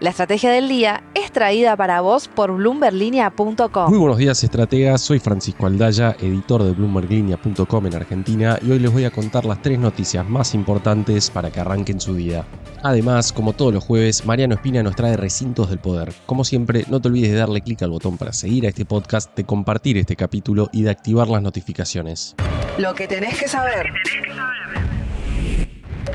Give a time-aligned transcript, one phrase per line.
[0.00, 3.90] La estrategia del día es traída para vos por bloomberlinia.com.
[3.90, 5.00] Muy buenos días, estrategas.
[5.00, 9.60] Soy Francisco Aldaya, editor de bloomberlinia.com en Argentina, y hoy les voy a contar las
[9.60, 12.44] tres noticias más importantes para que arranquen su día.
[12.84, 16.14] Además, como todos los jueves, Mariano Espina nos trae recintos del poder.
[16.26, 19.34] Como siempre, no te olvides de darle clic al botón para seguir a este podcast,
[19.36, 22.36] de compartir este capítulo y de activar las notificaciones.
[22.78, 23.88] Lo que tenés que saber.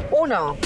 [0.10, 0.58] 1.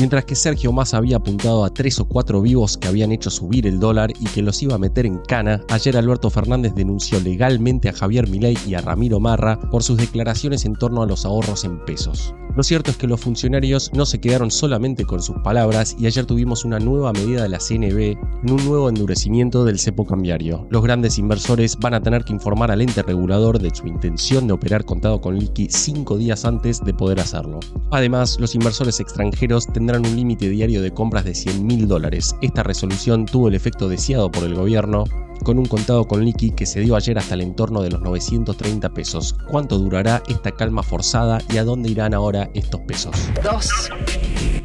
[0.00, 3.66] Mientras que Sergio Massa había apuntado a tres o cuatro vivos que habían hecho subir
[3.66, 7.90] el dólar y que los iba a meter en cana, ayer Alberto Fernández denunció legalmente
[7.90, 11.64] a Javier Milei y a Ramiro Marra por sus declaraciones en torno a los ahorros
[11.64, 12.34] en pesos.
[12.56, 16.26] Lo cierto es que los funcionarios no se quedaron solamente con sus palabras y ayer
[16.26, 20.66] tuvimos una nueva medida de la CNB en un nuevo endurecimiento del cepo cambiario.
[20.70, 24.54] Los grandes inversores van a tener que informar al ente regulador de su intención de
[24.54, 27.60] operar contado con liqui cinco días antes de poder hacerlo.
[27.92, 32.36] Además, los inversores extranjeros tendrán un límite diario de compras de 100 mil dólares.
[32.40, 35.04] Esta resolución tuvo el efecto deseado por el gobierno
[35.42, 38.90] con un contado con liqui que se dio ayer hasta el entorno de los 930
[38.90, 39.34] pesos.
[39.48, 43.14] ¿Cuánto durará esta calma forzada y a dónde irán ahora estos pesos?
[43.42, 43.90] 2.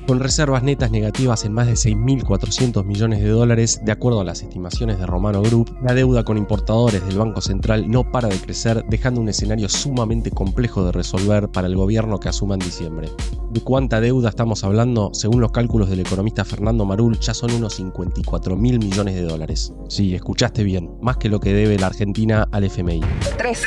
[0.08, 4.44] Con reservas netas negativas en más de 6.400 millones de dólares, de acuerdo a las
[4.44, 8.86] estimaciones de Romano Group, la deuda con importadores del Banco Central no para de crecer,
[8.88, 13.10] dejando un escenario sumamente complejo de resolver para el gobierno que asuma en diciembre.
[13.56, 15.12] ¿De cuánta deuda estamos hablando?
[15.14, 19.72] Según los cálculos del economista Fernando Marul, ya son unos 54 mil millones de dólares.
[19.88, 23.00] Sí, escuchaste bien, más que lo que debe la Argentina al FMI.
[23.38, 23.62] 3.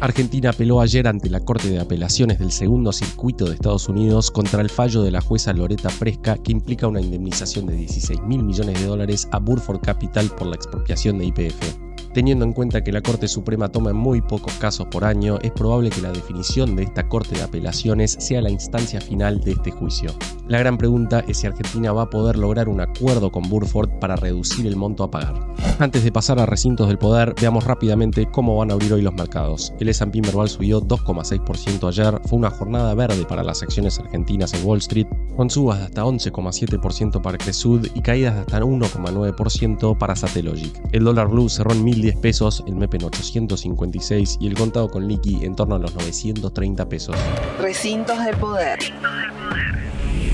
[0.00, 4.60] Argentina apeló ayer ante la Corte de Apelaciones del Segundo Circuito de Estados Unidos contra
[4.60, 8.80] el fallo de la jueza Loreta Fresca que implica una indemnización de 16 mil millones
[8.80, 11.85] de dólares a Burford Capital por la expropiación de IPF.
[12.16, 15.90] Teniendo en cuenta que la Corte Suprema toma muy pocos casos por año, es probable
[15.90, 20.14] que la definición de esta Corte de Apelaciones sea la instancia final de este juicio.
[20.48, 24.14] La gran pregunta es si Argentina va a poder lograr un acuerdo con Burford para
[24.14, 25.34] reducir el monto a pagar.
[25.80, 29.12] Antes de pasar a recintos del poder, veamos rápidamente cómo van a abrir hoy los
[29.14, 29.72] mercados.
[29.80, 34.64] El S&P Merval subió 2,6% ayer, fue una jornada verde para las acciones argentinas en
[34.64, 40.14] Wall Street, con subas de hasta 11,7% para Cresud y caídas de hasta 1,9% para
[40.14, 40.80] Satellogic.
[40.92, 45.08] El dólar blue cerró en 1.010 pesos, el MEP en 856 y el contado con
[45.08, 47.16] liqui en torno a los 930 pesos.
[47.60, 48.78] Recintos del poder.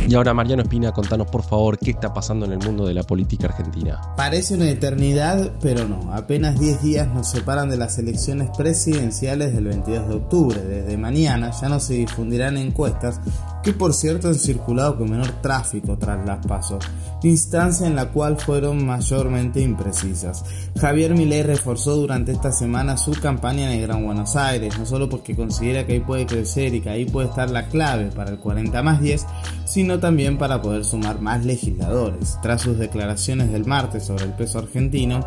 [0.09, 3.03] Y ahora Mariano Espina, contanos por favor qué está pasando en el mundo de la
[3.03, 4.01] política argentina.
[4.17, 6.13] Parece una eternidad, pero no.
[6.13, 10.61] Apenas 10 días nos separan de las elecciones presidenciales del 22 de octubre.
[10.61, 13.21] Desde mañana ya no se difundirán encuestas
[13.63, 16.85] que por cierto han circulado con menor tráfico tras las pasos,
[17.23, 20.45] instancia en la cual fueron mayormente imprecisas.
[20.81, 25.09] Javier Milei reforzó durante esta semana su campaña en el Gran Buenos Aires, no solo
[25.09, 28.39] porque considera que ahí puede crecer y que ahí puede estar la clave para el
[28.39, 29.27] 40 más 10,
[29.65, 32.39] sino también para poder sumar más legisladores.
[32.43, 35.27] Tras sus declaraciones del martes sobre el peso argentino,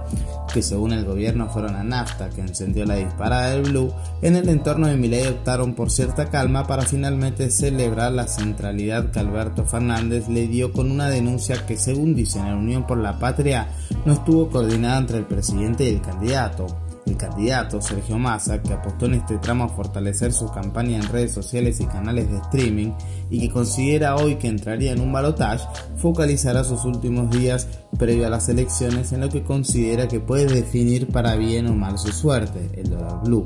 [0.53, 3.91] que según el gobierno fueron a NAFTA que encendió la disparada del Blue,
[4.21, 9.19] en el entorno de Milei optaron por cierta calma para finalmente celebrar la centralidad que
[9.19, 13.19] Alberto Fernández le dio con una denuncia que según dice en la Unión por la
[13.19, 13.67] Patria
[14.05, 16.67] no estuvo coordinada entre el presidente y el candidato.
[17.05, 21.33] El candidato Sergio Massa, que apostó en este tramo a fortalecer su campaña en redes
[21.33, 22.93] sociales y canales de streaming
[23.29, 27.67] y que considera hoy que entraría en un balotaje, focalizará sus últimos días
[27.99, 31.99] previo a las elecciones en lo que considera que puede definir para bien o mal
[31.99, 33.45] su suerte, el dólar blue.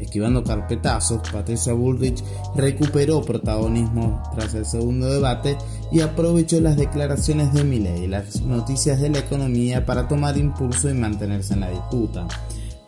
[0.00, 2.22] Esquivando carpetazos, Patricia Bullrich
[2.54, 5.58] recuperó protagonismo tras el segundo debate
[5.90, 10.88] y aprovechó las declaraciones de Milley y las noticias de la economía para tomar impulso
[10.88, 12.26] y mantenerse en la disputa.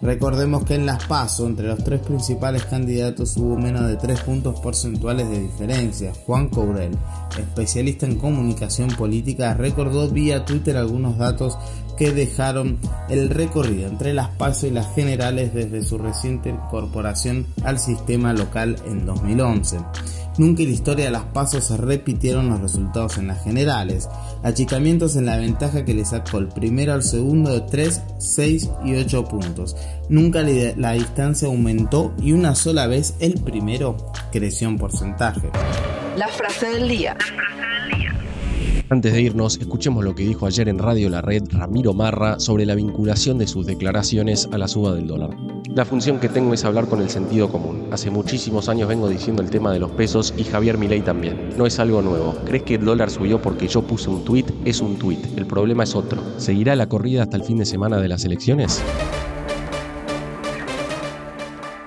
[0.02, 4.58] Recordemos que en las PASO entre los tres principales candidatos hubo menos de 3 puntos
[4.60, 6.12] porcentuales de diferencia.
[6.24, 6.96] Juan Courel,
[7.38, 11.58] especialista en comunicación política, recordó vía Twitter algunos datos
[11.98, 12.78] que dejaron
[13.10, 18.76] el recorrido entre las PASO y las generales desde su reciente incorporación al sistema local
[18.86, 19.80] en 2011.
[20.40, 24.08] Nunca en la historia de las pasos se repitieron los resultados en las generales,
[24.42, 28.94] achicamientos en la ventaja que le sacó el primero al segundo de 3, 6 y
[28.94, 29.76] 8 puntos.
[30.08, 33.98] Nunca la distancia aumentó y una sola vez el primero
[34.32, 35.50] creció en porcentaje.
[36.16, 37.18] La frase del día.
[38.88, 42.64] Antes de irnos, escuchemos lo que dijo ayer en Radio La Red Ramiro Marra sobre
[42.64, 45.36] la vinculación de sus declaraciones a la suba del dólar.
[45.74, 47.90] La función que tengo es hablar con el sentido común.
[47.92, 51.50] Hace muchísimos años vengo diciendo el tema de los pesos y Javier Milei también.
[51.56, 52.34] No es algo nuevo.
[52.44, 54.50] ¿Crees que el dólar subió porque yo puse un tuit?
[54.64, 55.24] Es un tuit.
[55.38, 56.20] El problema es otro.
[56.38, 58.82] ¿Seguirá la corrida hasta el fin de semana de las elecciones?